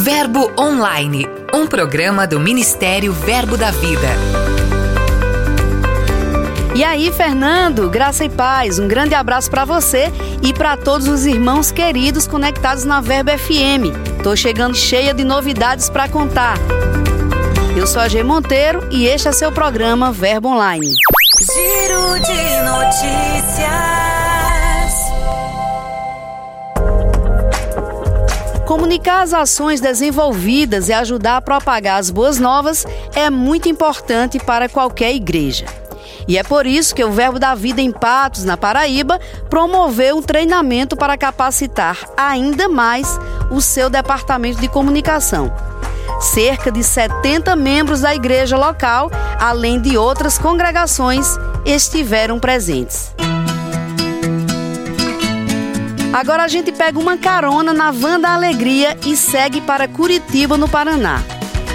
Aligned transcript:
Verbo 0.00 0.52
Online, 0.56 1.26
um 1.52 1.66
programa 1.66 2.24
do 2.24 2.38
Ministério 2.38 3.12
Verbo 3.12 3.56
da 3.56 3.72
Vida. 3.72 4.06
E 6.72 6.84
aí, 6.84 7.10
Fernando, 7.12 7.90
graça 7.90 8.24
e 8.24 8.28
paz, 8.28 8.78
um 8.78 8.86
grande 8.86 9.16
abraço 9.16 9.50
para 9.50 9.64
você 9.64 10.12
e 10.40 10.54
para 10.54 10.76
todos 10.76 11.08
os 11.08 11.26
irmãos 11.26 11.72
queridos 11.72 12.28
conectados 12.28 12.84
na 12.84 13.00
Verbo 13.00 13.32
FM. 13.36 14.22
Tô 14.22 14.36
chegando 14.36 14.76
cheia 14.76 15.12
de 15.12 15.24
novidades 15.24 15.90
para 15.90 16.08
contar. 16.08 16.56
Eu 17.76 17.84
sou 17.84 18.00
a 18.00 18.06
G 18.06 18.22
Monteiro 18.22 18.86
e 18.92 19.04
este 19.04 19.26
é 19.26 19.32
seu 19.32 19.50
programa 19.50 20.12
Verbo 20.12 20.48
Online. 20.48 20.94
Giro 21.40 22.20
de 22.20 22.70
notícias. 22.70 24.07
Comunicar 28.68 29.22
as 29.22 29.32
ações 29.32 29.80
desenvolvidas 29.80 30.90
e 30.90 30.92
ajudar 30.92 31.38
a 31.38 31.40
propagar 31.40 31.98
as 31.98 32.10
boas 32.10 32.38
novas 32.38 32.84
é 33.14 33.30
muito 33.30 33.66
importante 33.66 34.38
para 34.38 34.68
qualquer 34.68 35.14
igreja. 35.14 35.64
E 36.28 36.36
é 36.36 36.42
por 36.42 36.66
isso 36.66 36.94
que 36.94 37.02
o 37.02 37.10
Verbo 37.10 37.38
da 37.38 37.54
Vida 37.54 37.80
em 37.80 37.90
Patos, 37.90 38.44
na 38.44 38.58
Paraíba, 38.58 39.18
promoveu 39.48 40.18
um 40.18 40.22
treinamento 40.22 40.98
para 40.98 41.16
capacitar 41.16 41.96
ainda 42.14 42.68
mais 42.68 43.18
o 43.50 43.62
seu 43.62 43.88
departamento 43.88 44.60
de 44.60 44.68
comunicação. 44.68 45.50
Cerca 46.20 46.70
de 46.70 46.84
70 46.84 47.56
membros 47.56 48.02
da 48.02 48.14
igreja 48.14 48.58
local, 48.58 49.10
além 49.40 49.80
de 49.80 49.96
outras 49.96 50.36
congregações, 50.36 51.38
estiveram 51.64 52.38
presentes. 52.38 53.14
Agora 56.18 56.42
a 56.42 56.48
gente 56.48 56.72
pega 56.72 56.98
uma 56.98 57.16
carona 57.16 57.72
na 57.72 57.92
van 57.92 58.18
da 58.18 58.34
alegria 58.34 58.98
e 59.06 59.16
segue 59.16 59.60
para 59.60 59.86
Curitiba, 59.86 60.56
no 60.56 60.68
Paraná. 60.68 61.22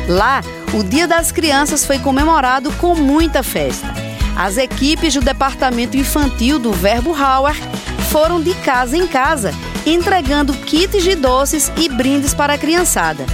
Lá, 0.06 0.42
o 0.74 0.84
Dia 0.84 1.08
das 1.08 1.32
Crianças 1.32 1.86
foi 1.86 1.98
comemorado 1.98 2.70
com 2.74 2.94
muita 2.94 3.42
festa. 3.42 3.88
As 4.36 4.58
equipes 4.58 5.14
do 5.14 5.22
departamento 5.22 5.96
infantil 5.96 6.60
do 6.60 6.74
Verbo 6.74 7.16
Hauer 7.16 7.56
foram 8.12 8.42
de 8.42 8.54
casa 8.56 8.98
em 8.98 9.08
casa, 9.08 9.54
entregando 9.86 10.52
kits 10.54 11.02
de 11.02 11.16
doces 11.16 11.72
e 11.78 11.88
brindes 11.88 12.34
para 12.34 12.56
a 12.56 12.58
criançada. 12.58 13.26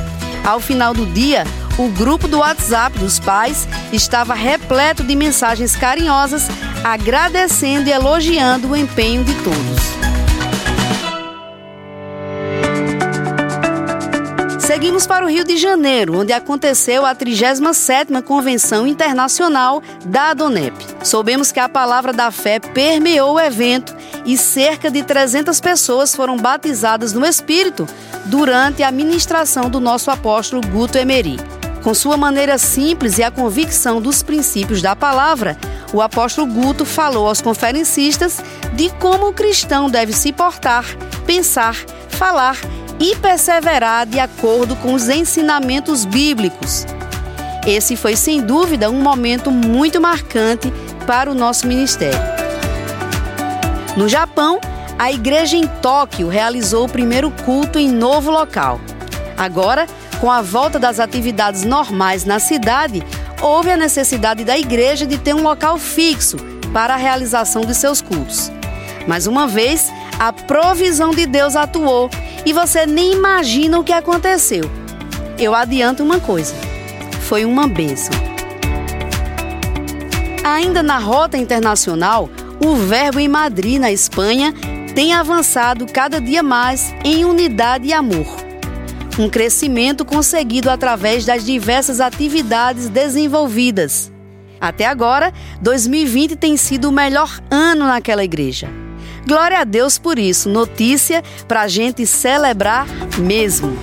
Ao 0.45 0.59
final 0.59 0.93
do 0.93 1.07
dia, 1.07 1.43
o 1.79 1.87
grupo 1.87 2.27
do 2.27 2.37
WhatsApp 2.37 2.99
dos 2.99 3.17
pais 3.17 3.67
estava 3.91 4.35
repleto 4.35 5.03
de 5.03 5.15
mensagens 5.15 5.75
carinhosas, 5.75 6.47
agradecendo 6.83 7.89
e 7.89 7.91
elogiando 7.91 8.69
o 8.69 8.77
empenho 8.77 9.23
de 9.23 9.33
todos. 9.43 9.98
Seguimos 14.69 15.07
para 15.07 15.25
o 15.25 15.27
Rio 15.27 15.43
de 15.43 15.57
Janeiro, 15.57 16.19
onde 16.19 16.31
aconteceu 16.31 17.03
a 17.03 17.15
37ª 17.15 18.21
Convenção 18.21 18.85
Internacional 18.85 19.81
da 20.05 20.29
Adonep. 20.29 20.75
Soubemos 21.03 21.51
que 21.51 21.59
a 21.59 21.67
palavra 21.67 22.13
da 22.13 22.29
fé 22.29 22.59
permeou 22.59 23.33
o 23.33 23.39
evento 23.39 23.95
e 24.23 24.37
cerca 24.37 24.91
de 24.91 25.01
300 25.01 25.59
pessoas 25.59 26.13
foram 26.13 26.37
batizadas 26.37 27.13
no 27.13 27.25
Espírito 27.25 27.87
durante 28.27 28.83
a 28.83 28.91
ministração 28.91 29.71
do 29.71 29.79
nosso 29.79 30.11
apóstolo 30.11 30.61
Guto 30.67 30.99
Emery. 30.99 31.37
Com 31.81 31.95
sua 31.95 32.15
maneira 32.15 32.59
simples 32.59 33.17
e 33.17 33.23
a 33.23 33.31
convicção 33.31 33.99
dos 33.99 34.21
princípios 34.21 34.83
da 34.83 34.95
palavra, 34.95 35.57
o 35.91 35.99
apóstolo 35.99 36.45
Guto 36.45 36.85
falou 36.85 37.27
aos 37.27 37.41
conferencistas 37.41 38.37
de 38.75 38.91
como 38.99 39.29
o 39.29 39.33
cristão 39.33 39.89
deve 39.89 40.13
se 40.13 40.31
portar, 40.31 40.85
pensar, 41.25 41.75
falar 42.07 42.55
e 42.77 42.78
perseverar 43.15 44.05
de 44.05 44.19
acordo 44.19 44.75
com 44.75 44.93
os 44.93 45.07
ensinamentos 45.07 46.05
bíblicos. 46.05 46.85
Esse 47.65 47.95
foi, 47.95 48.15
sem 48.15 48.41
dúvida, 48.41 48.89
um 48.89 49.01
momento 49.01 49.51
muito 49.51 50.01
marcante 50.01 50.71
para 51.05 51.31
o 51.31 51.35
nosso 51.35 51.67
ministério. 51.67 52.19
No 53.95 54.07
Japão, 54.07 54.59
a 54.97 55.11
igreja 55.11 55.55
em 55.55 55.65
Tóquio 55.65 56.27
realizou 56.27 56.85
o 56.85 56.89
primeiro 56.89 57.31
culto 57.45 57.79
em 57.79 57.89
novo 57.89 58.29
local. 58.29 58.79
Agora, 59.37 59.87
com 60.19 60.29
a 60.29 60.41
volta 60.41 60.77
das 60.77 60.99
atividades 60.99 61.63
normais 61.63 62.25
na 62.25 62.39
cidade, 62.39 63.01
houve 63.41 63.71
a 63.71 63.77
necessidade 63.77 64.43
da 64.43 64.57
igreja 64.57 65.05
de 65.05 65.17
ter 65.17 65.33
um 65.33 65.41
local 65.41 65.77
fixo 65.77 66.37
para 66.73 66.93
a 66.93 66.97
realização 66.97 67.61
de 67.61 67.73
seus 67.73 68.01
cultos. 68.01 68.51
Mais 69.07 69.25
uma 69.25 69.47
vez, 69.47 69.91
a 70.19 70.33
provisão 70.33 71.11
de 71.11 71.25
Deus 71.25 71.55
atuou 71.55 72.09
e 72.45 72.53
você 72.53 72.85
nem 72.85 73.13
imagina 73.13 73.79
o 73.79 73.83
que 73.83 73.93
aconteceu. 73.93 74.69
Eu 75.37 75.55
adianto 75.55 76.03
uma 76.03 76.19
coisa: 76.19 76.53
foi 77.21 77.45
uma 77.45 77.67
bênção. 77.67 78.13
Ainda 80.43 80.81
na 80.81 80.97
rota 80.97 81.37
internacional, 81.37 82.29
o 82.63 82.75
Verbo 82.75 83.19
em 83.19 83.27
Madrid, 83.27 83.79
na 83.79 83.91
Espanha, 83.91 84.53
tem 84.95 85.13
avançado 85.13 85.85
cada 85.85 86.19
dia 86.19 86.41
mais 86.41 86.93
em 87.03 87.23
unidade 87.23 87.87
e 87.87 87.93
amor. 87.93 88.27
Um 89.17 89.29
crescimento 89.29 90.03
conseguido 90.03 90.69
através 90.69 91.25
das 91.25 91.45
diversas 91.45 91.99
atividades 91.99 92.89
desenvolvidas. 92.89 94.11
Até 94.59 94.85
agora, 94.85 95.33
2020 95.61 96.35
tem 96.35 96.57
sido 96.57 96.89
o 96.89 96.91
melhor 96.91 97.41
ano 97.49 97.85
naquela 97.85 98.23
igreja. 98.23 98.69
Glória 99.29 99.59
a 99.59 99.63
Deus 99.63 99.99
por 99.99 100.17
isso. 100.17 100.49
Notícia 100.49 101.23
para 101.47 101.61
a 101.61 101.67
gente 101.67 102.03
celebrar 102.07 102.87
mesmo. 103.19 103.77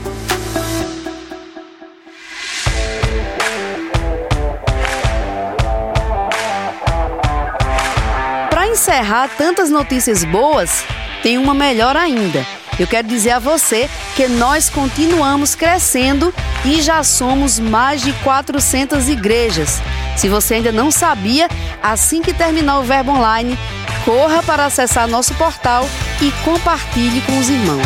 Para 8.50 8.66
encerrar 8.66 9.30
tantas 9.38 9.70
notícias 9.70 10.24
boas, 10.24 10.84
tem 11.22 11.38
uma 11.38 11.54
melhor 11.54 11.96
ainda. 11.96 12.44
Eu 12.76 12.88
quero 12.88 13.06
dizer 13.06 13.30
a 13.30 13.38
você 13.38 13.88
que 14.16 14.26
nós 14.26 14.68
continuamos 14.68 15.54
crescendo 15.54 16.34
e 16.64 16.82
já 16.82 17.04
somos 17.04 17.60
mais 17.60 18.02
de 18.02 18.12
400 18.24 19.08
igrejas. 19.08 19.80
Se 20.16 20.28
você 20.28 20.54
ainda 20.54 20.72
não 20.72 20.90
sabia, 20.90 21.48
assim 21.80 22.20
que 22.20 22.34
terminar 22.34 22.80
o 22.80 22.82
Verbo 22.82 23.12
Online, 23.12 23.56
corra 24.06 24.40
para 24.40 24.64
acessar 24.64 25.08
nosso 25.08 25.34
portal 25.34 25.84
e 26.22 26.30
compartilhe 26.44 27.20
com 27.22 27.36
os 27.40 27.48
irmãos. 27.48 27.84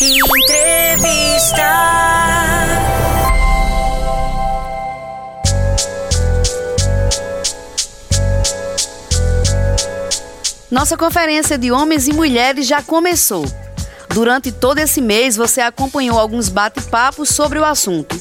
Entrevista. 0.00 1.64
Nossa 10.70 10.96
conferência 10.96 11.58
de 11.58 11.72
homens 11.72 12.06
e 12.06 12.12
mulheres 12.12 12.68
já 12.68 12.80
começou. 12.80 13.44
Durante 14.10 14.52
todo 14.52 14.78
esse 14.78 15.00
mês, 15.00 15.34
você 15.34 15.60
acompanhou 15.60 16.16
alguns 16.20 16.48
bate-papos 16.48 17.30
sobre 17.30 17.58
o 17.58 17.64
assunto. 17.64 18.20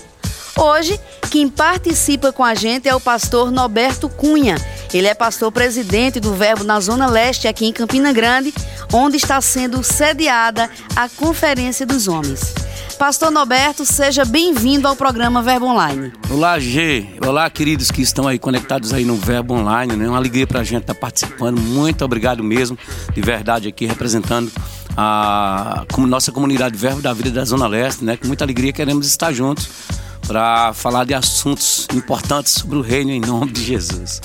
Hoje, 0.58 1.00
quem 1.30 1.48
participa 1.48 2.32
com 2.32 2.44
a 2.44 2.56
gente 2.56 2.90
é 2.90 2.96
o 2.96 3.00
pastor 3.00 3.52
Norberto 3.52 4.10
Cunha 4.10 4.56
ele 4.98 5.08
é 5.08 5.14
pastor 5.14 5.52
presidente 5.52 6.20
do 6.20 6.34
Verbo 6.34 6.64
na 6.64 6.80
Zona 6.80 7.08
Leste, 7.08 7.48
aqui 7.48 7.66
em 7.66 7.74
Campina 7.74 8.14
Grande, 8.14 8.54
onde 8.92 9.18
está 9.18 9.42
sendo 9.42 9.84
sediada 9.84 10.70
a 10.96 11.10
Conferência 11.10 11.86
dos 11.86 12.08
Homens. 12.08 12.54
Pastor 12.98 13.32
Norberto, 13.32 13.86
seja 13.86 14.24
bem-vindo 14.24 14.88
ao 14.88 14.96
programa 14.96 15.42
Verbo 15.42 15.66
Online. 15.66 16.14
Olá, 16.30 16.60
G. 16.60 17.08
Olá, 17.26 17.50
queridos 17.50 17.90
que 17.90 18.02
estão 18.02 18.28
aí 18.28 18.38
conectados 18.38 18.94
aí 18.94 19.04
no 19.04 19.16
Verbo 19.16 19.56
Online. 19.56 19.94
É 19.94 19.96
né? 19.96 20.08
uma 20.08 20.18
alegria 20.18 20.46
para 20.46 20.60
a 20.60 20.64
gente 20.64 20.82
estar 20.82 20.94
tá 20.94 21.00
participando. 21.00 21.60
Muito 21.60 22.06
obrigado 22.06 22.44
mesmo, 22.44 22.78
de 23.14 23.22
verdade, 23.22 23.68
aqui 23.68 23.86
representando 23.86 24.52
a 24.96 25.86
nossa 25.98 26.32
comunidade 26.32 26.78
Verbo 26.78 27.02
da 27.02 27.12
Vida 27.14 27.32
da 27.32 27.44
Zona 27.44 27.68
Leste, 27.68 28.06
né? 28.06 28.16
Com 28.16 28.28
muita 28.28 28.46
alegria 28.46 28.72
queremos 28.72 29.08
estar 29.08 29.34
juntos 29.34 29.68
para 30.28 30.74
falar 30.74 31.06
de 31.06 31.14
assuntos 31.14 31.88
importantes 31.94 32.54
sobre 32.54 32.78
o 32.78 32.82
reino 32.82 33.12
em 33.12 33.20
nome 33.20 33.52
de 33.52 33.64
Jesus. 33.64 34.22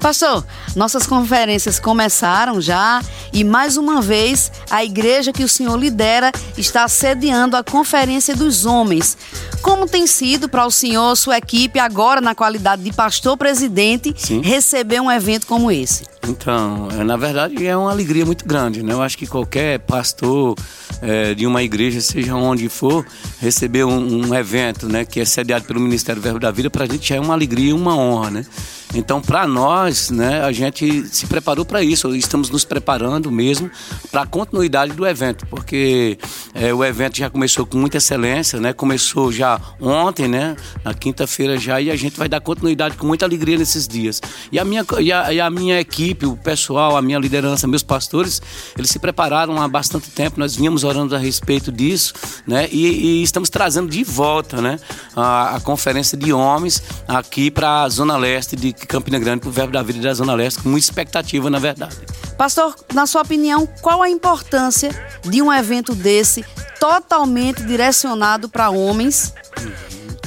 Pastor, 0.00 0.44
nossas 0.76 1.06
conferências 1.06 1.80
começaram 1.80 2.60
já 2.60 3.02
e 3.32 3.42
mais 3.42 3.76
uma 3.76 4.02
vez 4.02 4.52
a 4.70 4.84
igreja 4.84 5.32
que 5.32 5.42
o 5.42 5.48
senhor 5.48 5.76
lidera 5.76 6.30
está 6.56 6.86
sediando 6.88 7.56
a 7.56 7.64
Conferência 7.64 8.36
dos 8.36 8.66
Homens. 8.66 9.16
Como 9.62 9.88
tem 9.88 10.06
sido 10.06 10.48
para 10.48 10.66
o 10.66 10.70
senhor, 10.70 11.16
sua 11.16 11.38
equipe, 11.38 11.78
agora 11.78 12.20
na 12.20 12.34
qualidade 12.34 12.82
de 12.82 12.92
pastor 12.92 13.36
presidente, 13.36 14.14
Sim. 14.16 14.40
receber 14.40 15.00
um 15.00 15.10
evento 15.10 15.46
como 15.46 15.70
esse? 15.70 16.13
Então, 16.28 16.88
é, 16.90 17.04
na 17.04 17.16
verdade 17.16 17.66
é 17.66 17.76
uma 17.76 17.90
alegria 17.90 18.24
muito 18.24 18.46
grande, 18.46 18.82
né? 18.82 18.92
Eu 18.92 19.02
acho 19.02 19.16
que 19.18 19.26
qualquer 19.26 19.78
pastor 19.80 20.56
é, 21.02 21.34
de 21.34 21.46
uma 21.46 21.62
igreja, 21.62 22.00
seja 22.00 22.34
onde 22.34 22.68
for, 22.68 23.04
receber 23.40 23.84
um, 23.84 24.28
um, 24.28 24.34
evento, 24.34 24.88
né, 24.88 25.04
que 25.04 25.20
é 25.20 25.24
sediado 25.24 25.64
pelo 25.64 25.80
Ministério 25.80 26.20
Verbo 26.20 26.38
da 26.38 26.50
Vida, 26.50 26.70
para 26.70 26.84
a 26.84 26.86
gente 26.86 27.12
é 27.12 27.20
uma 27.20 27.34
alegria 27.34 27.70
e 27.70 27.72
uma 27.72 27.96
honra, 27.96 28.30
né? 28.30 28.46
Então, 28.94 29.20
para 29.20 29.46
nós, 29.46 30.10
né, 30.10 30.42
a 30.42 30.52
gente 30.52 31.06
se 31.08 31.26
preparou 31.26 31.64
para 31.64 31.82
isso, 31.82 32.14
estamos 32.14 32.48
nos 32.48 32.64
preparando 32.64 33.30
mesmo 33.30 33.70
para 34.10 34.22
a 34.22 34.26
continuidade 34.26 34.92
do 34.92 35.06
evento, 35.06 35.46
porque 35.46 36.16
é, 36.54 36.72
o 36.72 36.84
evento 36.84 37.18
já 37.18 37.28
começou 37.28 37.66
com 37.66 37.76
muita 37.76 37.96
excelência, 37.96 38.60
né? 38.60 38.72
Começou 38.72 39.32
já 39.32 39.60
ontem, 39.80 40.28
né? 40.28 40.54
Na 40.84 40.94
quinta-feira 40.94 41.58
já, 41.58 41.80
e 41.80 41.90
a 41.90 41.96
gente 41.96 42.16
vai 42.16 42.28
dar 42.28 42.40
continuidade 42.40 42.96
com 42.96 43.06
muita 43.06 43.24
alegria 43.26 43.58
nesses 43.58 43.88
dias. 43.88 44.22
E 44.52 44.58
a 44.58 44.64
minha, 44.64 44.86
e 45.00 45.12
a, 45.12 45.32
e 45.32 45.40
a 45.40 45.50
minha 45.50 45.80
equipe, 45.80 46.24
o 46.24 46.36
pessoal, 46.36 46.96
a 46.96 47.02
minha 47.02 47.18
liderança, 47.18 47.66
meus 47.66 47.82
pastores, 47.82 48.40
eles 48.78 48.88
se 48.90 49.00
prepararam 49.00 49.60
há 49.60 49.66
bastante 49.66 50.10
tempo, 50.10 50.38
nós 50.38 50.54
vínhamos 50.54 50.84
orando 50.84 51.16
a 51.16 51.18
respeito 51.18 51.72
disso, 51.72 52.14
né? 52.46 52.68
E, 52.70 52.86
e 52.86 53.22
estamos 53.22 53.50
trazendo 53.50 53.90
de 53.90 54.04
volta, 54.04 54.62
né? 54.62 54.78
A, 55.16 55.56
a 55.56 55.60
conferência 55.60 56.16
de 56.16 56.32
homens 56.32 56.80
aqui 57.08 57.50
para 57.50 57.82
a 57.82 57.88
Zona 57.88 58.16
Leste 58.16 58.54
de 58.54 58.72
Campina 58.72 59.18
Grande, 59.18 59.40
para 59.40 59.48
o 59.48 59.52
Verbo 59.52 59.72
da 59.72 59.82
Vida 59.82 59.98
da 59.98 60.14
Zona 60.14 60.34
Leste, 60.34 60.62
com 60.62 60.68
muita 60.68 60.86
expectativa, 60.86 61.50
na 61.50 61.58
verdade. 61.58 61.96
Pastor, 62.36 62.74
na 62.92 63.06
sua 63.06 63.22
opinião, 63.22 63.66
qual 63.80 64.02
a 64.02 64.08
importância 64.08 64.90
de 65.22 65.40
um 65.40 65.52
evento 65.52 65.94
desse 65.94 66.44
totalmente 66.80 67.62
direcionado 67.62 68.48
para 68.48 68.70
homens, 68.70 69.32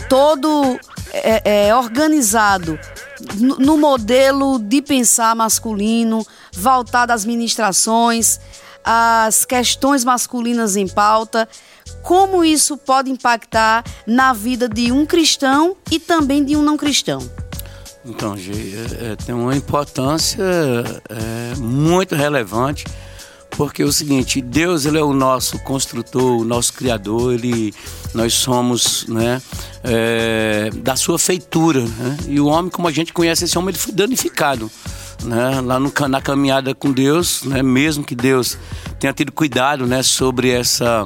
todo 0.10 0.80
é, 1.12 1.68
é, 1.68 1.76
organizado 1.76 2.80
no 3.60 3.78
modelo 3.78 4.58
de 4.60 4.82
pensar 4.82 5.36
masculino, 5.36 6.26
voltado 6.54 7.12
às 7.12 7.26
ministrações, 7.26 8.40
às 8.84 9.44
questões 9.44 10.04
masculinas 10.04 10.76
em 10.76 10.88
pauta, 10.88 11.48
como 12.02 12.44
isso 12.44 12.78
pode 12.78 13.12
impactar 13.12 13.84
na 14.06 14.34
vida 14.34 14.70
de 14.70 14.92
um 14.92 15.06
cristão 15.06 15.76
e 15.92 16.00
também 16.00 16.44
de 16.44 16.56
um 16.56 16.62
não 16.62 16.78
cristão? 16.78 17.20
Então, 18.08 18.38
G, 18.38 18.52
é, 18.54 19.12
é, 19.12 19.16
tem 19.18 19.36
uma 19.36 19.56
importância 19.56 20.42
é, 21.10 21.56
muito 21.58 22.16
relevante, 22.16 22.86
porque 23.52 23.82
é 23.82 23.86
o 23.86 23.92
seguinte, 23.92 24.40
Deus 24.42 24.86
ele 24.86 24.98
é 24.98 25.04
o 25.04 25.14
nosso 25.14 25.60
construtor, 25.60 26.40
o 26.40 26.46
nosso 26.46 26.74
criador, 26.74 27.34
ele, 27.34 27.74
nós 28.14 28.34
somos 28.34 29.06
né, 29.08 29.42
é, 29.84 30.70
da 30.76 30.96
sua 30.96 31.20
feitura. 31.20 31.82
Né? 31.82 32.18
E 32.30 32.40
o 32.40 32.46
homem, 32.46 32.72
como 32.72 32.88
a 32.88 32.92
gente 32.92 33.12
conhece 33.12 33.44
esse 33.44 33.58
homem, 33.58 33.72
ele 33.72 33.78
foi 33.78 33.94
danificado. 33.94 34.72
Né? 35.24 35.60
Lá 35.62 35.78
no, 35.78 35.92
na 36.08 36.22
caminhada 36.22 36.74
com 36.74 36.92
Deus, 36.92 37.44
né? 37.44 37.62
mesmo 37.62 38.06
que 38.06 38.16
Deus 38.16 38.58
tenha 39.00 39.12
tido 39.12 39.32
cuidado 39.34 39.86
né, 39.86 40.02
sobre 40.02 40.50
essa, 40.50 41.04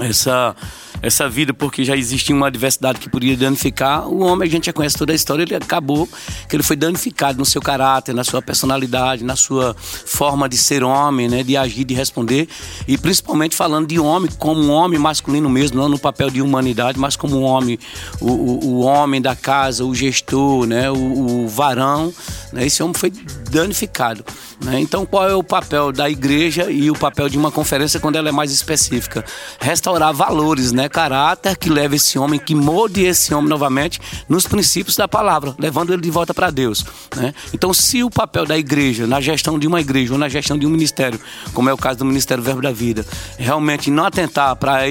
essa 0.00 0.56
essa 1.02 1.28
vida 1.28 1.52
porque 1.52 1.84
já 1.84 1.96
existia 1.96 2.34
uma 2.34 2.46
adversidade 2.46 2.98
que 2.98 3.08
podia 3.08 3.36
danificar, 3.36 4.08
o 4.08 4.20
homem, 4.20 4.48
a 4.48 4.50
gente 4.50 4.66
já 4.66 4.72
conhece 4.72 4.96
toda 4.96 5.12
a 5.12 5.14
história, 5.14 5.42
ele 5.42 5.54
acabou 5.54 6.08
que 6.48 6.56
ele 6.56 6.62
foi 6.62 6.76
danificado 6.76 7.38
no 7.38 7.44
seu 7.44 7.60
caráter, 7.60 8.14
na 8.14 8.24
sua 8.24 8.40
personalidade, 8.42 9.24
na 9.24 9.36
sua 9.36 9.74
forma 9.78 10.48
de 10.48 10.56
ser 10.56 10.82
homem, 10.82 11.28
né, 11.28 11.42
de 11.42 11.56
agir, 11.56 11.84
de 11.84 11.94
responder, 11.94 12.48
e 12.86 12.96
principalmente 12.96 13.54
falando 13.54 13.86
de 13.86 13.98
homem 13.98 14.30
como 14.38 14.60
um 14.60 14.70
homem 14.70 14.98
masculino 14.98 15.48
mesmo, 15.48 15.80
não 15.80 15.88
no 15.88 15.98
papel 15.98 16.30
de 16.30 16.42
humanidade, 16.42 16.98
mas 16.98 17.16
como 17.16 17.38
um 17.38 17.42
homem, 17.42 17.78
o, 18.20 18.30
o, 18.30 18.64
o 18.64 18.80
homem 18.80 19.20
da 19.20 19.36
casa, 19.36 19.84
o 19.84 19.94
gestor, 19.94 20.66
né, 20.66 20.90
o, 20.90 21.44
o 21.44 21.48
varão, 21.48 22.12
né, 22.52 22.66
esse 22.66 22.82
homem 22.82 22.94
foi 22.94 23.12
danificado. 23.50 24.24
Né? 24.60 24.80
Então, 24.80 25.04
qual 25.04 25.28
é 25.28 25.34
o 25.34 25.42
papel 25.42 25.92
da 25.92 26.08
igreja 26.08 26.70
e 26.70 26.90
o 26.90 26.94
papel 26.94 27.28
de 27.28 27.36
uma 27.36 27.50
conferência 27.50 28.00
quando 28.00 28.16
ela 28.16 28.30
é 28.30 28.32
mais 28.32 28.50
específica? 28.50 29.24
Restaurar 29.60 30.14
valores, 30.14 30.72
né? 30.72 30.88
caráter 30.88 31.56
que 31.56 31.68
leve 31.68 31.96
esse 31.96 32.18
homem, 32.18 32.40
que 32.40 32.54
molde 32.54 33.04
esse 33.04 33.34
homem 33.34 33.50
novamente 33.50 34.00
nos 34.28 34.46
princípios 34.46 34.96
da 34.96 35.06
palavra, 35.06 35.54
levando 35.58 35.92
ele 35.92 36.00
de 36.00 36.10
volta 36.10 36.32
para 36.32 36.50
Deus. 36.50 36.84
Né? 37.14 37.34
Então, 37.52 37.72
se 37.74 38.02
o 38.02 38.10
papel 38.10 38.46
da 38.46 38.56
igreja, 38.56 39.06
na 39.06 39.20
gestão 39.20 39.58
de 39.58 39.66
uma 39.66 39.80
igreja 39.80 40.14
ou 40.14 40.18
na 40.18 40.28
gestão 40.28 40.58
de 40.58 40.66
um 40.66 40.70
ministério, 40.70 41.20
como 41.52 41.68
é 41.68 41.72
o 41.72 41.76
caso 41.76 41.98
do 41.98 42.04
Ministério 42.04 42.42
Verbo 42.42 42.62
da 42.62 42.72
Vida, 42.72 43.04
realmente 43.38 43.90
não 43.90 44.06
atentar 44.06 44.56
para 44.56 44.86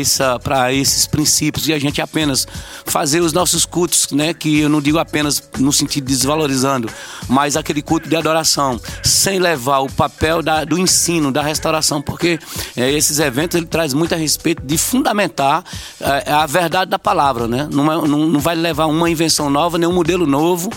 esses 0.73 1.07
princípios 1.07 1.67
e 1.67 1.73
a 1.73 1.79
gente 1.79 2.01
apenas 2.01 2.47
fazer 2.85 3.21
os 3.21 3.33
nossos 3.33 3.65
cultos, 3.65 4.09
né? 4.11 4.33
que 4.33 4.59
eu 4.59 4.69
não 4.69 4.79
digo 4.79 4.99
apenas 4.99 5.41
no 5.57 5.73
sentido 5.73 6.05
de 6.05 6.15
desvalorizando, 6.15 6.89
mas 7.27 7.57
aquele 7.57 7.81
culto 7.81 8.07
de 8.07 8.15
adoração, 8.15 8.79
sem 9.03 9.39
levar 9.39 9.54
levar 9.55 9.79
o 9.79 9.89
papel 9.89 10.41
da, 10.41 10.65
do 10.65 10.77
ensino, 10.77 11.31
da 11.31 11.41
restauração, 11.41 12.01
porque 12.01 12.37
é, 12.75 12.91
esses 12.91 13.19
eventos 13.19 13.55
ele 13.55 13.65
traz 13.65 13.93
muito 13.93 14.13
a 14.13 14.17
respeito 14.17 14.61
de 14.61 14.77
fundamentar 14.77 15.63
é, 15.99 16.31
a 16.31 16.45
verdade 16.45 16.91
da 16.91 16.99
palavra, 16.99 17.47
né? 17.47 17.67
Não, 17.71 17.91
é, 17.91 18.07
não, 18.07 18.27
não 18.27 18.39
vai 18.39 18.55
levar 18.55 18.85
uma 18.85 19.09
invenção 19.09 19.49
nova, 19.49 19.77
nem 19.77 19.87
um 19.87 19.93
modelo 19.93 20.27
novo 20.27 20.69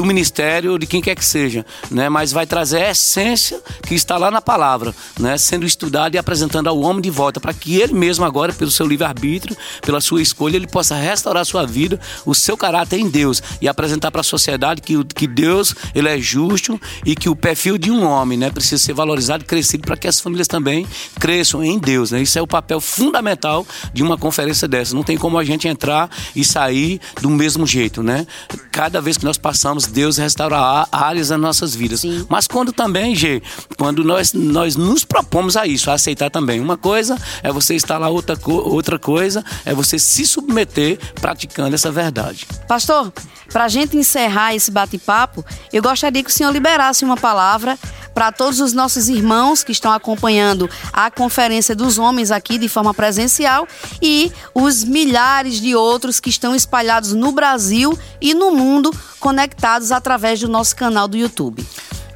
do 0.00 0.06
ministério, 0.06 0.78
de 0.78 0.86
quem 0.86 1.02
quer 1.02 1.14
que 1.14 1.22
seja, 1.22 1.64
né? 1.90 2.08
mas 2.08 2.32
vai 2.32 2.46
trazer 2.46 2.78
a 2.84 2.90
essência 2.90 3.60
que 3.86 3.94
está 3.94 4.16
lá 4.16 4.30
na 4.30 4.40
palavra, 4.40 4.94
né? 5.18 5.36
sendo 5.36 5.66
estudado 5.66 6.14
e 6.14 6.18
apresentando 6.18 6.68
ao 6.68 6.80
homem 6.80 7.02
de 7.02 7.10
volta, 7.10 7.38
para 7.38 7.52
que 7.52 7.78
ele 7.78 7.92
mesmo 7.92 8.24
agora, 8.24 8.50
pelo 8.50 8.70
seu 8.70 8.86
livre-arbítrio, 8.86 9.54
pela 9.82 10.00
sua 10.00 10.22
escolha, 10.22 10.56
ele 10.56 10.66
possa 10.66 10.94
restaurar 10.94 11.42
a 11.42 11.44
sua 11.44 11.66
vida, 11.66 12.00
o 12.24 12.34
seu 12.34 12.56
caráter 12.56 12.98
em 12.98 13.10
Deus 13.10 13.42
e 13.60 13.68
apresentar 13.68 14.10
para 14.10 14.22
a 14.22 14.24
sociedade 14.24 14.80
que, 14.80 15.04
que 15.04 15.26
Deus 15.26 15.74
ele 15.94 16.08
é 16.08 16.18
justo 16.18 16.80
e 17.04 17.14
que 17.14 17.28
o 17.28 17.36
perfil 17.36 17.76
de 17.76 17.90
um 17.90 18.02
homem 18.02 18.38
né, 18.38 18.48
precisa 18.48 18.82
ser 18.82 18.94
valorizado 18.94 19.44
e 19.44 19.46
crescido 19.46 19.82
para 19.84 19.98
que 19.98 20.08
as 20.08 20.18
famílias 20.18 20.48
também 20.48 20.86
cresçam 21.18 21.62
em 21.62 21.78
Deus. 21.78 22.10
Né? 22.10 22.22
Isso 22.22 22.38
é 22.38 22.42
o 22.42 22.46
papel 22.46 22.80
fundamental 22.80 23.66
de 23.92 24.02
uma 24.02 24.16
conferência 24.16 24.66
dessa. 24.66 24.94
Não 24.94 25.02
tem 25.02 25.18
como 25.18 25.36
a 25.36 25.44
gente 25.44 25.68
entrar 25.68 26.08
e 26.34 26.42
sair 26.42 26.98
do 27.20 27.28
mesmo 27.28 27.66
jeito. 27.66 28.02
Né? 28.02 28.26
Cada 28.72 28.98
vez 29.02 29.18
que 29.18 29.26
nós 29.26 29.36
passamos 29.36 29.89
Deus 29.90 30.16
restaurar 30.16 30.88
áreas 30.90 31.28
das 31.28 31.38
nossas 31.38 31.74
vidas. 31.74 32.00
Sim. 32.00 32.24
Mas 32.28 32.46
quando 32.46 32.72
também, 32.72 33.14
G, 33.14 33.42
quando 33.76 34.02
nós, 34.04 34.32
nós 34.32 34.76
nos 34.76 35.04
propomos 35.04 35.56
a 35.56 35.66
isso, 35.66 35.90
a 35.90 35.94
aceitar 35.94 36.30
também. 36.30 36.60
Uma 36.60 36.76
coisa 36.76 37.16
é 37.42 37.52
você 37.52 37.74
estar 37.74 37.98
lá, 37.98 38.08
outra, 38.08 38.38
outra 38.46 38.98
coisa 38.98 39.44
é 39.64 39.74
você 39.74 39.98
se 39.98 40.26
submeter 40.26 40.98
praticando 41.20 41.74
essa 41.74 41.90
verdade. 41.90 42.46
Pastor, 42.66 43.12
para 43.52 43.64
a 43.64 43.68
gente 43.68 43.96
encerrar 43.96 44.54
esse 44.54 44.70
bate-papo, 44.70 45.44
eu 45.72 45.82
gostaria 45.82 46.22
que 46.22 46.30
o 46.30 46.32
senhor 46.32 46.52
liberasse 46.52 47.04
uma 47.04 47.16
palavra 47.16 47.78
para 48.14 48.32
todos 48.32 48.60
os 48.60 48.72
nossos 48.72 49.08
irmãos 49.08 49.62
que 49.62 49.72
estão 49.72 49.92
acompanhando 49.92 50.68
a 50.92 51.10
Conferência 51.10 51.74
dos 51.74 51.98
Homens 51.98 52.30
aqui 52.30 52.58
de 52.58 52.68
forma 52.68 52.92
presencial 52.92 53.66
e 54.00 54.32
os 54.54 54.84
milhares 54.84 55.60
de 55.60 55.74
outros 55.74 56.20
que 56.20 56.30
estão 56.30 56.54
espalhados 56.54 57.12
no 57.12 57.32
Brasil 57.32 57.98
e 58.20 58.34
no 58.34 58.50
mundo 58.50 58.90
conectados 59.18 59.92
através 59.92 60.40
do 60.40 60.48
nosso 60.48 60.74
canal 60.76 61.06
do 61.06 61.16
YouTube. 61.16 61.64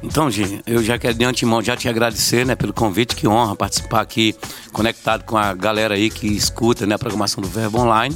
Então, 0.03 0.29
Gi, 0.29 0.61
eu 0.67 0.83
já 0.83 0.99
quero 0.99 1.15
de 1.15 1.25
antemão 1.25 1.63
já 1.63 1.75
te 1.75 1.89
agradecer, 1.89 2.45
né, 2.45 2.55
pelo 2.55 2.71
convite, 2.71 3.15
que 3.15 3.27
honra 3.27 3.55
participar 3.55 4.01
aqui, 4.01 4.35
conectado 4.71 5.23
com 5.23 5.35
a 5.35 5.53
galera 5.53 5.95
aí 5.95 6.11
que 6.11 6.27
escuta, 6.27 6.85
né, 6.85 6.93
a 6.93 6.99
programação 6.99 7.41
do 7.41 7.49
Verbo 7.49 7.79
Online. 7.79 8.15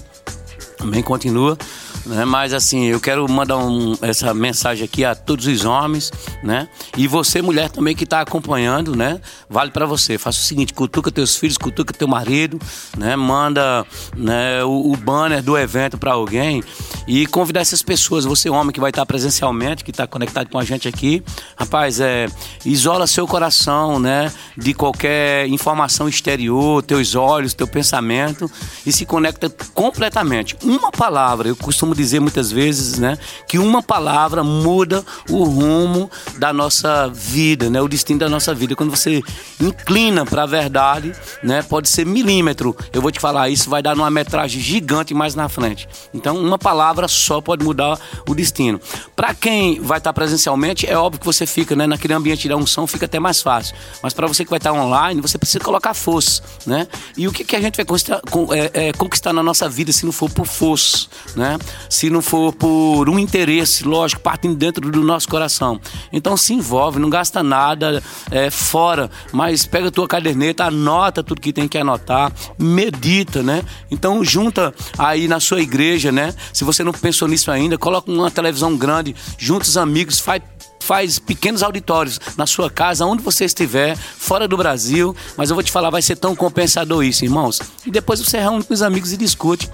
Também 0.78 1.02
continua 1.02 1.58
né? 2.06 2.26
Mas 2.26 2.54
assim, 2.54 2.86
eu 2.86 3.00
quero 3.00 3.30
mandar 3.30 3.58
um, 3.58 3.96
essa 4.02 4.34
mensagem 4.34 4.86
aqui 4.86 5.06
a 5.06 5.16
todos 5.16 5.48
os 5.48 5.66
homens, 5.66 6.12
né? 6.44 6.68
E 6.98 7.08
você, 7.08 7.42
mulher, 7.42 7.70
também 7.70 7.96
que 7.96 8.04
está 8.04 8.22
acompanhando, 8.22 8.96
né? 8.96 9.20
Vale 9.50 9.72
para 9.72 9.86
você. 9.86 10.18
Faça 10.18 10.40
o 10.40 10.42
seguinte: 10.42 10.74
cutuca 10.74 11.12
teus 11.12 11.36
filhos, 11.36 11.58
cutuca 11.58 11.94
teu 11.94 12.08
marido, 12.08 12.60
né? 12.98 13.16
Manda 13.16 13.86
né, 14.16 14.64
o, 14.64 14.92
o 14.92 14.98
banner 14.98 15.44
do 15.44 15.58
evento 15.58 15.98
para 15.98 16.14
alguém 16.14 16.64
e 17.08 17.26
convidar 17.26 17.62
essas 17.62 17.82
pessoas. 17.82 18.26
Você, 18.26 18.50
homem 18.50 18.72
que 18.72 18.80
vai 18.80 18.90
estar 18.90 19.06
presencialmente, 19.06 19.84
que 19.84 19.92
está 19.92 20.08
conectado 20.08 20.50
com 20.50 20.60
a 20.60 20.64
gente 20.64 20.88
aqui, 20.88 21.24
rapaz, 21.58 22.00
é, 22.00 22.28
isola 22.66 23.08
seu 23.08 23.28
coração, 23.28 24.00
né? 24.00 24.32
De 24.58 24.74
qualquer 24.74 25.48
informação 25.48 26.08
exterior, 26.08 26.84
teus 26.84 27.16
olhos, 27.16 27.54
teu 27.54 27.68
pensamento 27.68 28.50
e 28.86 28.92
se 28.92 29.06
conecta 29.06 29.50
completamente. 29.74 30.58
Uma 30.64 30.92
palavra, 30.92 31.48
eu 31.48 31.56
costumo 31.56 31.89
costumo 31.90 31.96
dizer 31.96 32.20
muitas 32.20 32.52
vezes, 32.52 33.00
né, 33.00 33.18
que 33.48 33.58
uma 33.58 33.82
palavra 33.82 34.44
muda 34.44 35.04
o 35.30 35.44
rumo 35.44 36.10
da 36.38 36.54
nossa 36.54 37.08
vida, 37.08 37.70
né, 37.70 37.82
o 37.82 37.88
destino 37.88 38.20
da 38.20 38.30
nossa 38.30 38.54
vida. 38.54 38.76
Quando 38.76 38.90
você 38.90 39.22
inclina 39.60 40.26
para 40.26 40.44
a 40.44 40.46
verdade, 40.46 41.14
né, 41.44 41.62
pode 41.64 41.90
ser 41.90 42.06
milímetro. 42.06 42.76
Eu 42.94 43.02
vou 43.02 43.12
te 43.12 43.20
falar, 43.20 43.50
isso 43.50 43.70
vai 43.70 43.82
dar 43.82 43.96
uma 43.96 44.10
metragem 44.10 44.62
gigante 44.62 45.14
mais 45.14 45.36
na 45.36 45.50
frente. 45.50 45.88
Então, 46.14 46.38
uma 46.38 46.58
palavra 46.58 47.08
só 47.08 47.42
pode 47.42 47.64
mudar 47.64 48.00
o 48.28 48.36
destino. 48.36 48.80
Para 49.16 49.34
quem 49.34 49.80
vai 49.82 49.98
estar 49.98 50.14
presencialmente, 50.14 50.88
é 50.88 50.98
óbvio 50.98 51.20
que 51.20 51.26
você 51.26 51.46
fica, 51.46 51.76
né, 51.76 51.88
naquele 51.88 52.14
ambiente 52.14 52.48
da 52.48 52.56
unção, 52.56 52.86
fica 52.88 53.06
até 53.06 53.20
mais 53.20 53.42
fácil. 53.42 53.76
Mas 54.02 54.14
para 54.14 54.28
você 54.28 54.44
que 54.44 54.50
vai 54.50 54.58
estar 54.58 54.74
online, 54.74 55.22
você 55.22 55.38
precisa 55.38 55.64
colocar 55.64 55.94
força, 55.94 56.42
né? 56.66 56.88
E 57.18 57.28
o 57.28 57.32
que, 57.32 57.44
que 57.44 57.56
a 57.56 57.62
gente 57.62 57.76
vai 57.76 57.86
conquistar, 57.86 58.22
é, 58.52 58.88
é, 58.88 58.94
conquistar 58.94 59.34
na 59.34 59.44
nossa 59.44 59.68
vida 59.68 59.92
se 59.92 60.06
não 60.06 60.12
for 60.12 60.30
por 60.30 60.46
força, 60.46 61.08
né? 61.36 61.58
Se 61.90 62.10
não 62.10 62.22
for 62.22 62.54
por 62.54 63.10
um 63.10 63.20
interesse, 63.20 63.84
lógico, 63.84 64.22
partindo 64.22 64.56
dentro 64.56 64.90
do 64.90 65.02
nosso 65.02 65.28
coração. 65.28 65.80
Então 66.12 66.36
se 66.36 66.54
envolve, 66.54 67.00
não 67.00 67.10
gasta 67.10 67.44
nada 67.44 68.02
é, 68.32 68.50
fora, 68.50 69.10
mas 69.32 69.66
pega 69.66 69.90
a 69.90 69.92
tua 69.92 70.08
caderneta, 70.08 70.66
anota 70.66 71.24
tudo 71.24 71.42
que 71.42 71.54
tem 71.54 71.68
que 71.68 71.78
anotar, 71.78 72.32
medita, 72.58 73.44
né? 73.44 73.64
Então 73.92 74.24
junta 74.24 74.74
aí 74.98 75.28
na 75.28 75.40
sua 75.40 75.62
igreja, 75.62 76.12
né? 76.12 76.34
Se 76.54 76.64
você 76.64 76.84
não 76.84 76.92
pensou 76.92 77.28
nisso 77.28 77.52
ainda, 77.52 77.78
coloca 77.78 78.12
uma 78.12 78.32
televisão 78.32 78.76
grande, 78.76 79.16
junta 79.38 79.66
os 79.66 79.78
amigos, 79.78 80.20
faz 80.20 80.42
faz 80.90 81.20
pequenos 81.20 81.62
auditórios 81.62 82.20
na 82.36 82.48
sua 82.48 82.68
casa, 82.68 83.06
onde 83.06 83.22
você 83.22 83.46
estiver, 83.46 83.96
fora 83.96 84.48
do 84.48 84.58
Brasil. 84.58 85.16
Mas 85.38 85.52
eu 85.52 85.56
vou 85.56 85.62
te 85.62 85.72
falar, 85.72 85.92
vai 85.92 86.02
ser 86.02 86.16
tão 86.16 86.36
compensador 86.36 87.04
isso, 87.04 87.24
irmãos. 87.24 87.62
E 87.86 87.92
depois 87.92 88.20
você 88.20 88.40
reúne 88.40 88.64
com 88.64 88.74
os 88.74 88.82
amigos 88.82 89.14
e 89.14 89.18
discute 89.18 89.70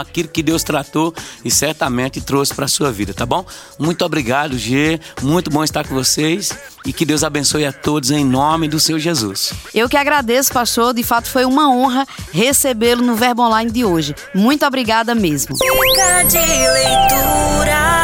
aquilo 0.00 0.28
que 0.28 0.42
Deus 0.42 0.62
tratou 0.62 1.14
e 1.44 1.50
certamente 1.50 2.20
trouxe 2.20 2.54
para 2.54 2.66
a 2.66 2.68
sua 2.68 2.90
vida, 2.92 3.14
tá 3.14 3.26
bom? 3.26 3.44
Muito 3.78 4.04
obrigado, 4.04 4.58
G. 4.58 5.00
Muito 5.22 5.50
bom 5.50 5.64
estar 5.64 5.86
com 5.86 5.94
vocês 5.94 6.56
e 6.84 6.92
que 6.92 7.04
Deus 7.04 7.24
abençoe 7.24 7.64
a 7.64 7.72
todos 7.72 8.10
em 8.10 8.24
nome 8.24 8.68
do 8.68 8.78
seu 8.78 8.98
Jesus. 8.98 9.52
Eu 9.74 9.88
que 9.88 9.96
agradeço, 9.96 10.52
pastor. 10.52 10.94
De 10.94 11.02
fato, 11.02 11.28
foi 11.28 11.44
uma 11.44 11.68
honra 11.70 12.06
recebê-lo 12.32 13.04
no 13.04 13.16
Verbo 13.16 13.42
Online 13.42 13.70
de 13.70 13.84
hoje. 13.84 14.14
Muito 14.34 14.64
obrigada 14.64 15.14
mesmo. 15.14 15.56
Fica 15.56 16.22
de 16.24 16.38
leitura. 16.38 17.95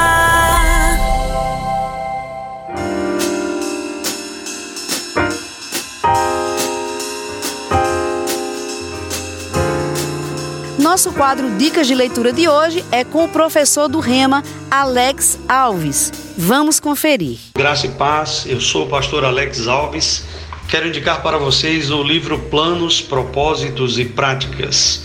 Nosso 10.82 11.12
quadro 11.12 11.48
Dicas 11.58 11.86
de 11.86 11.94
Leitura 11.94 12.32
de 12.32 12.48
hoje 12.48 12.84
é 12.90 13.04
com 13.04 13.24
o 13.24 13.28
professor 13.28 13.88
do 13.88 14.00
Rema, 14.00 14.42
Alex 14.68 15.38
Alves. 15.48 16.12
Vamos 16.36 16.80
conferir. 16.80 17.38
Graça 17.54 17.86
e 17.86 17.90
paz, 17.90 18.46
eu 18.48 18.60
sou 18.60 18.86
o 18.86 18.88
pastor 18.88 19.24
Alex 19.24 19.68
Alves. 19.68 20.24
Quero 20.68 20.88
indicar 20.88 21.22
para 21.22 21.38
vocês 21.38 21.92
o 21.92 22.02
livro 22.02 22.36
Planos, 22.50 23.00
Propósitos 23.00 23.96
e 23.96 24.06
Práticas, 24.06 25.04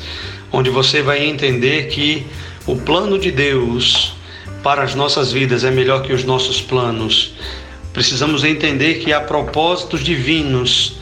onde 0.52 0.72
você 0.72 1.04
vai 1.04 1.24
entender 1.24 1.90
que 1.90 2.26
o 2.66 2.76
plano 2.78 3.20
de 3.20 3.30
Deus 3.30 4.16
para 4.64 4.82
as 4.82 4.96
nossas 4.96 5.32
vidas 5.32 5.64
é 5.64 5.70
melhor 5.70 6.02
que 6.02 6.12
os 6.12 6.24
nossos 6.24 6.60
planos. 6.60 7.36
Precisamos 7.94 8.44
entender 8.44 8.96
que 8.96 9.14
há 9.14 9.22
propósitos 9.22 10.04
divinos 10.04 10.98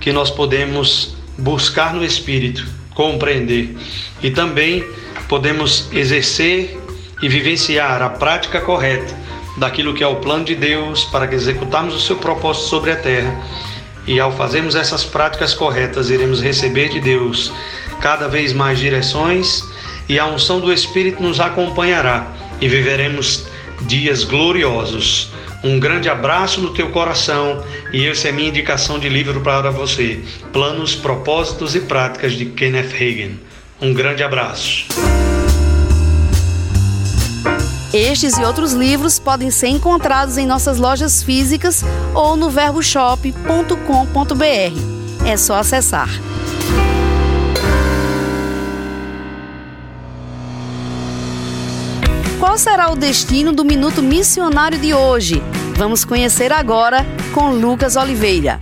que 0.00 0.12
nós 0.12 0.32
podemos 0.32 1.14
buscar 1.38 1.94
no 1.94 2.04
Espírito 2.04 2.66
compreender. 2.96 3.76
E 4.22 4.30
também 4.30 4.84
podemos 5.28 5.88
exercer 5.92 6.76
e 7.22 7.28
vivenciar 7.28 8.02
a 8.02 8.08
prática 8.08 8.60
correta 8.60 9.14
daquilo 9.58 9.94
que 9.94 10.02
é 10.02 10.06
o 10.06 10.16
plano 10.16 10.44
de 10.44 10.54
Deus 10.54 11.04
para 11.04 11.28
que 11.28 11.34
executarmos 11.34 11.94
o 11.94 12.00
seu 12.00 12.16
propósito 12.16 12.66
sobre 12.66 12.90
a 12.90 12.96
terra. 12.96 13.40
E 14.06 14.18
ao 14.18 14.32
fazermos 14.32 14.74
essas 14.74 15.04
práticas 15.04 15.52
corretas, 15.52 16.10
iremos 16.10 16.40
receber 16.40 16.88
de 16.88 17.00
Deus 17.00 17.52
cada 18.00 18.28
vez 18.28 18.52
mais 18.52 18.78
direções 18.78 19.62
e 20.08 20.18
a 20.18 20.26
unção 20.26 20.60
do 20.60 20.72
Espírito 20.72 21.22
nos 21.22 21.40
acompanhará 21.40 22.26
e 22.60 22.68
viveremos 22.68 23.46
dias 23.82 24.24
gloriosos 24.24 25.30
um 25.66 25.80
grande 25.80 26.08
abraço 26.08 26.60
no 26.60 26.72
teu 26.72 26.90
coração 26.90 27.60
e 27.92 28.06
essa 28.06 28.28
é 28.28 28.32
minha 28.32 28.48
indicação 28.48 29.00
de 29.00 29.08
livro 29.08 29.40
para 29.40 29.68
você: 29.70 30.22
Planos, 30.52 30.94
Propósitos 30.94 31.74
e 31.74 31.80
Práticas 31.80 32.34
de 32.34 32.46
Kenneth 32.46 32.94
Hagen. 32.94 33.40
Um 33.80 33.92
grande 33.92 34.22
abraço. 34.22 34.86
Estes 37.92 38.38
e 38.38 38.44
outros 38.44 38.74
livros 38.74 39.18
podem 39.18 39.50
ser 39.50 39.68
encontrados 39.68 40.38
em 40.38 40.46
nossas 40.46 40.78
lojas 40.78 41.22
físicas 41.22 41.82
ou 42.14 42.36
no 42.36 42.48
verboshop.com.br. 42.48 45.26
É 45.26 45.36
só 45.36 45.56
acessar. 45.56 46.08
Qual 52.46 52.56
será 52.56 52.92
o 52.92 52.94
destino 52.94 53.52
do 53.52 53.64
Minuto 53.64 54.00
Missionário 54.00 54.78
de 54.78 54.94
hoje? 54.94 55.42
Vamos 55.76 56.04
conhecer 56.04 56.52
agora 56.52 57.04
com 57.34 57.50
Lucas 57.50 57.96
Oliveira. 57.96 58.60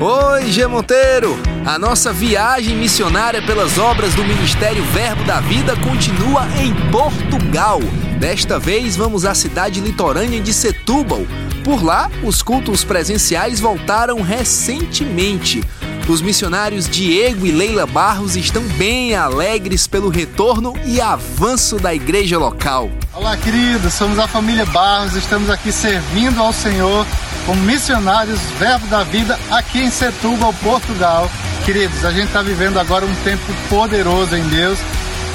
Oi, 0.00 0.50
G 0.50 0.66
Monteiro! 0.66 1.38
A 1.64 1.78
nossa 1.78 2.12
viagem 2.12 2.76
missionária 2.76 3.40
pelas 3.40 3.78
obras 3.78 4.12
do 4.14 4.24
Ministério 4.24 4.82
Verbo 4.86 5.22
da 5.22 5.40
Vida 5.40 5.76
continua 5.76 6.48
em 6.60 6.74
Portugal. 6.90 7.78
Desta 8.18 8.58
vez 8.58 8.96
vamos 8.96 9.24
à 9.24 9.36
cidade 9.36 9.80
litorânea 9.80 10.40
de 10.40 10.52
Setúbal. 10.52 11.24
Por 11.62 11.80
lá, 11.80 12.10
os 12.24 12.42
cultos 12.42 12.82
presenciais 12.82 13.60
voltaram 13.60 14.20
recentemente. 14.20 15.62
Os 16.08 16.20
missionários 16.20 16.88
Diego 16.88 17.46
e 17.46 17.52
Leila 17.52 17.86
Barros 17.86 18.34
estão 18.34 18.62
bem 18.76 19.14
alegres 19.14 19.86
pelo 19.86 20.08
retorno 20.08 20.74
e 20.84 21.00
avanço 21.00 21.76
da 21.76 21.94
igreja 21.94 22.38
local. 22.38 22.90
Olá, 23.14 23.36
queridos, 23.36 23.94
somos 23.94 24.18
a 24.18 24.26
família 24.26 24.66
Barros, 24.66 25.14
estamos 25.14 25.48
aqui 25.48 25.70
servindo 25.70 26.40
ao 26.40 26.52
Senhor 26.52 27.06
como 27.46 27.62
missionários 27.62 28.40
Verbo 28.58 28.86
da 28.88 29.04
Vida 29.04 29.38
aqui 29.50 29.78
em 29.78 29.90
Setúbal, 29.90 30.52
Portugal. 30.54 31.30
Queridos, 31.64 32.04
a 32.04 32.10
gente 32.10 32.26
está 32.26 32.42
vivendo 32.42 32.78
agora 32.78 33.06
um 33.06 33.14
tempo 33.22 33.44
poderoso 33.68 34.34
em 34.36 34.42
Deus. 34.48 34.80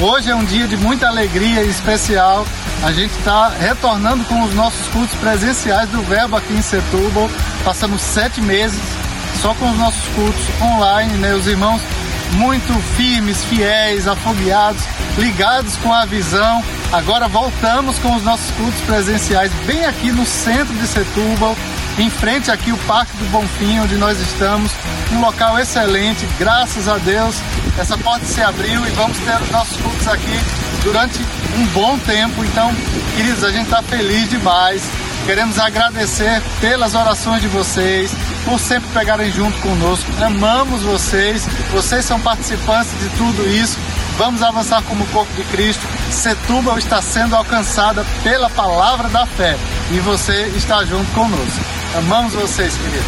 Hoje 0.02 0.30
é 0.30 0.36
um 0.36 0.44
dia 0.44 0.68
de 0.68 0.76
muita 0.76 1.08
alegria 1.08 1.64
e 1.64 1.70
especial. 1.70 2.46
A 2.84 2.92
gente 2.92 3.18
está 3.18 3.50
retornando 3.50 4.24
com 4.26 4.44
os 4.44 4.54
nossos 4.54 4.86
cultos 4.90 5.16
presenciais 5.16 5.90
do 5.90 6.02
Verbo 6.04 6.36
aqui 6.36 6.54
em 6.54 6.62
Setúbal. 6.62 7.30
Passamos 7.64 8.02
sete 8.02 8.42
meses 8.42 8.97
só 9.42 9.54
com 9.54 9.70
os 9.70 9.78
nossos 9.78 10.08
cultos 10.10 10.44
online, 10.62 11.14
né? 11.18 11.34
Os 11.34 11.48
irmãos 11.48 11.82
muito 12.34 12.74
firmes, 12.96 13.44
fiéis, 13.46 14.08
afogueados, 14.08 14.82
ligados 15.18 15.76
com 15.78 15.94
a 15.94 16.06
visão. 16.06 16.64
Agora 16.92 17.28
voltamos 17.28 17.98
com 18.00 18.16
os 18.16 18.24
nossos 18.24 18.50
cultos 18.52 18.80
presenciais 18.82 19.52
bem 19.66 19.86
aqui 19.86 20.12
no 20.12 20.26
centro 20.26 20.74
de 20.74 20.88
Setúbal, 20.88 21.56
em 21.98 22.10
frente 22.10 22.52
aqui 22.52 22.72
o 22.72 22.78
Parque 22.80 23.16
do 23.18 23.26
Bonfim, 23.32 23.80
onde 23.80 23.96
nós 23.96 24.20
estamos, 24.20 24.72
um 25.12 25.22
local 25.22 25.58
excelente, 25.60 26.28
graças 26.40 26.88
a 26.88 26.98
Deus. 26.98 27.36
Essa 27.78 27.98
porta 27.98 28.26
se 28.26 28.42
abriu 28.42 28.86
e 28.86 28.90
vamos 28.92 29.18
ter 29.20 29.42
os 29.42 29.52
nossos 29.52 29.78
cultos 29.78 30.08
aqui 30.08 30.40
durante 30.84 31.20
um 31.58 31.66
bom 31.68 31.98
tempo. 32.00 32.44
Então, 32.44 32.72
queridos, 33.16 33.44
a 33.44 33.52
gente 33.52 33.66
está 33.66 33.82
feliz 33.82 34.30
demais. 34.30 34.84
Queremos 35.28 35.60
agradecer 35.60 36.42
pelas 36.62 36.96
orações 36.96 37.42
de 37.42 37.50
vocês, 37.50 38.16
por 38.46 38.58
sempre 38.58 38.88
pegarem 38.94 39.30
junto 39.30 39.60
conosco. 39.60 40.10
Amamos 40.24 40.84
vocês, 40.84 41.46
vocês 41.70 42.06
são 42.06 42.18
participantes 42.18 42.98
de 42.98 43.10
tudo 43.18 43.46
isso. 43.46 43.78
Vamos 44.18 44.42
avançar 44.42 44.82
como 44.84 45.06
corpo 45.08 45.34
de 45.34 45.44
Cristo. 45.44 45.86
Setúbal 46.10 46.78
está 46.78 47.02
sendo 47.02 47.36
alcançada 47.36 48.06
pela 48.24 48.50
palavra 48.50 49.10
da 49.10 49.26
fé 49.26 49.58
e 49.92 50.00
você 50.00 50.48
está 50.56 50.86
junto 50.86 51.12
conosco. 51.12 51.60
Amamos 51.98 52.32
vocês, 52.34 52.74
queridos. 52.78 53.06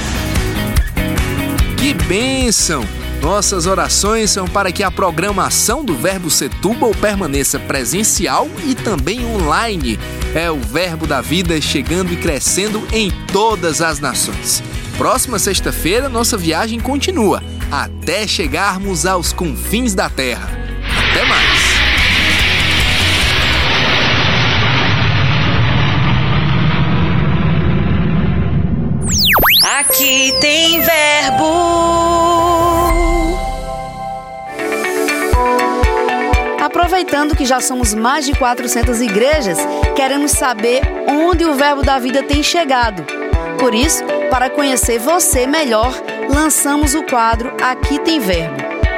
Que 1.77 1.93
bênção! 1.93 2.98
Nossas 3.21 3.65
orações 3.65 4.31
são 4.31 4.47
para 4.47 4.71
que 4.71 4.81
a 4.81 4.89
programação 4.89 5.83
do 5.83 5.93
Verbo 5.93 6.29
Setúbal 6.29 6.91
permaneça 6.91 7.59
presencial 7.59 8.47
e 8.65 8.73
também 8.73 9.25
online. 9.25 9.99
É 10.33 10.49
o 10.49 10.59
Verbo 10.59 11.05
da 11.05 11.19
Vida 11.19 11.59
chegando 11.59 12.13
e 12.13 12.17
crescendo 12.17 12.81
em 12.93 13.11
todas 13.31 13.81
as 13.81 13.99
nações. 13.99 14.63
Próxima 14.97 15.37
sexta-feira, 15.37 16.07
nossa 16.07 16.37
viagem 16.37 16.79
continua, 16.79 17.43
até 17.69 18.25
chegarmos 18.25 19.05
aos 19.05 19.33
confins 19.33 19.93
da 19.93 20.09
Terra. 20.09 20.49
Até 21.11 21.25
mais! 21.25 21.69
Aqui 29.79 30.33
tem 30.39 30.81
verbo. 30.81 31.88
Aproveitando 36.89 37.35
que 37.35 37.45
já 37.45 37.61
somos 37.61 37.93
mais 37.93 38.25
de 38.25 38.33
400 38.33 38.99
igrejas, 38.99 39.59
queremos 39.95 40.31
saber 40.31 40.81
onde 41.07 41.45
o 41.45 41.53
Verbo 41.53 41.83
da 41.83 41.99
Vida 41.99 42.23
tem 42.23 42.41
chegado. 42.41 43.05
Por 43.59 43.75
isso, 43.75 44.03
para 44.31 44.49
conhecer 44.49 44.97
você 44.97 45.45
melhor, 45.45 45.93
lançamos 46.27 46.95
o 46.95 47.03
quadro 47.03 47.53
Aqui 47.61 47.99
Tem 47.99 48.19
Verbo. 48.19 48.55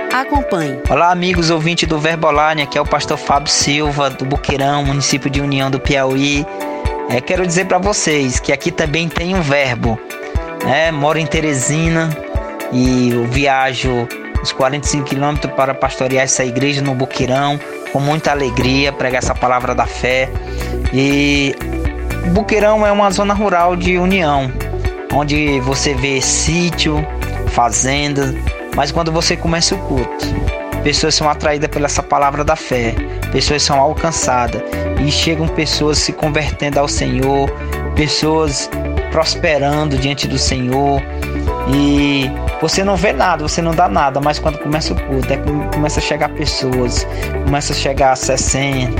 Acompanhe. 0.09 0.79
Olá, 0.89 1.11
amigos 1.11 1.49
ouvintes 1.49 1.85
do 1.85 1.99
Verbo 1.99 2.29
Online, 2.29 2.61
aqui 2.61 2.77
é 2.77 2.81
o 2.81 2.85
pastor 2.85 3.17
Fábio 3.17 3.51
Silva, 3.51 4.09
do 4.09 4.23
Buqueirão, 4.23 4.85
município 4.85 5.29
de 5.29 5.41
União 5.41 5.69
do 5.69 5.77
Piauí. 5.77 6.45
É, 7.09 7.19
quero 7.19 7.45
dizer 7.45 7.65
para 7.65 7.77
vocês 7.77 8.39
que 8.39 8.53
aqui 8.53 8.71
também 8.71 9.09
tem 9.09 9.35
um 9.35 9.41
verbo. 9.41 9.99
É, 10.65 10.93
moro 10.93 11.19
em 11.19 11.25
Teresina 11.25 12.09
e 12.71 13.09
eu 13.11 13.25
viajo 13.25 14.07
uns 14.41 14.51
45 14.51 15.05
quilômetros 15.05 15.53
para 15.53 15.73
pastorear 15.73 16.23
essa 16.23 16.43
igreja 16.43 16.81
no 16.81 16.95
Boqueirão. 16.95 17.59
com 17.91 17.99
muita 17.99 18.31
alegria, 18.31 18.93
pregar 18.93 19.21
essa 19.21 19.35
palavra 19.35 19.75
da 19.75 19.85
fé. 19.85 20.29
E 20.93 21.53
Buqueirão 22.33 22.85
é 22.87 22.91
uma 22.91 23.11
zona 23.11 23.33
rural 23.33 23.75
de 23.75 23.97
união, 23.97 24.49
onde 25.13 25.59
você 25.59 25.93
vê 25.93 26.21
sítio, 26.21 27.05
fazenda, 27.47 28.33
mas 28.75 28.91
quando 28.91 29.11
você 29.11 29.35
começa 29.35 29.75
o 29.75 29.77
culto, 29.79 30.25
pessoas 30.83 31.15
são 31.15 31.29
atraídas 31.29 31.69
pela 31.69 31.87
essa 31.87 32.01
palavra 32.01 32.43
da 32.43 32.55
fé, 32.55 32.95
pessoas 33.31 33.61
são 33.61 33.79
alcançadas 33.79 34.61
e 35.05 35.11
chegam 35.11 35.47
pessoas 35.47 35.97
se 35.97 36.13
convertendo 36.13 36.79
ao 36.79 36.87
Senhor, 36.87 37.49
pessoas 37.95 38.69
prosperando 39.11 39.97
diante 39.97 40.27
do 40.27 40.37
Senhor 40.37 41.01
e 41.67 42.31
você 42.61 42.83
não 42.83 42.95
vê 42.95 43.11
nada, 43.11 43.41
você 43.41 43.59
não 43.59 43.71
dá 43.71 43.89
nada, 43.89 44.21
mas 44.21 44.37
quando 44.37 44.59
começa 44.59 44.93
o 44.93 45.01
culto, 45.07 45.33
é 45.33 45.37
começa 45.73 45.99
a 45.99 46.03
chegar 46.03 46.29
pessoas, 46.29 47.07
começa 47.43 47.73
a 47.73 47.75
chegar 47.75 48.11
a 48.11 48.15
60, 48.15 48.91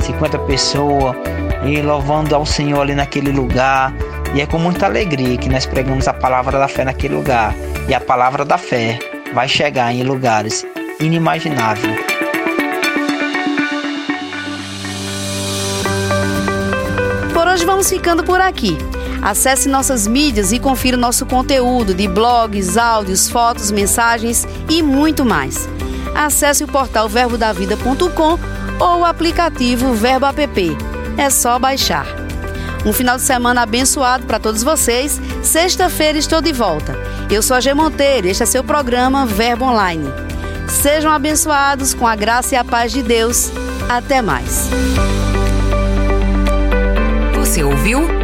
50 0.00 0.38
pessoas 0.40 1.14
e 1.64 1.80
louvando 1.80 2.34
ao 2.34 2.44
Senhor 2.44 2.80
ali 2.80 2.94
naquele 2.94 3.30
lugar. 3.30 3.94
E 4.34 4.40
é 4.40 4.46
com 4.46 4.58
muita 4.58 4.86
alegria 4.86 5.38
que 5.38 5.48
nós 5.48 5.64
pregamos 5.64 6.08
a 6.08 6.12
palavra 6.12 6.58
da 6.58 6.66
fé 6.66 6.84
naquele 6.84 7.14
lugar. 7.14 7.54
E 7.88 7.94
a 7.94 8.00
palavra 8.00 8.44
da 8.44 8.58
fé 8.58 8.98
vai 9.32 9.46
chegar 9.48 9.92
em 9.92 10.02
lugares 10.02 10.66
inimagináveis. 10.98 11.96
Por 17.32 17.46
hoje 17.46 17.64
vamos 17.64 17.88
ficando 17.88 18.24
por 18.24 18.40
aqui. 18.40 18.76
Acesse 19.24 19.70
nossas 19.70 20.06
mídias 20.06 20.52
e 20.52 20.58
confira 20.58 20.98
nosso 20.98 21.24
conteúdo 21.24 21.94
de 21.94 22.06
blogs, 22.06 22.76
áudios, 22.76 23.30
fotos, 23.30 23.70
mensagens 23.70 24.46
e 24.68 24.82
muito 24.82 25.24
mais. 25.24 25.66
Acesse 26.14 26.62
o 26.62 26.68
portal 26.68 27.08
verbodavida.com 27.08 28.38
ou 28.78 29.00
o 29.00 29.04
aplicativo 29.04 29.94
Verbo 29.94 30.26
App. 30.26 30.76
É 31.16 31.30
só 31.30 31.58
baixar. 31.58 32.06
Um 32.84 32.92
final 32.92 33.16
de 33.16 33.22
semana 33.22 33.62
abençoado 33.62 34.26
para 34.26 34.38
todos 34.38 34.62
vocês. 34.62 35.18
Sexta-feira 35.42 36.18
estou 36.18 36.42
de 36.42 36.52
volta. 36.52 36.94
Eu 37.30 37.40
sou 37.40 37.56
a 37.56 37.60
G 37.60 37.72
Monteiro 37.72 38.28
este 38.28 38.42
é 38.42 38.46
seu 38.46 38.62
programa 38.62 39.24
Verbo 39.24 39.64
Online. 39.64 40.04
Sejam 40.68 41.10
abençoados 41.10 41.94
com 41.94 42.06
a 42.06 42.14
graça 42.14 42.54
e 42.54 42.58
a 42.58 42.64
paz 42.64 42.92
de 42.92 43.02
Deus. 43.02 43.50
Até 43.88 44.20
mais. 44.20 44.68
Você 47.34 47.64
ouviu 47.64 48.23